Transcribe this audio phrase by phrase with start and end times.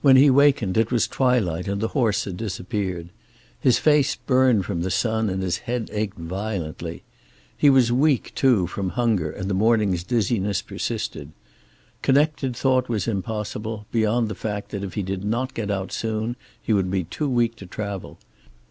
[0.00, 3.10] When he wakened it was twilight, and the horse had disappeared.
[3.60, 7.02] His face burned from the sun, and his head ached violently.
[7.58, 11.32] He was weak, too, from hunger, and the morning's dizziness persisted.
[12.00, 16.36] Connected thought was impossible, beyond the fact that if he did not get out soon,
[16.62, 18.18] he would be too weak to travel.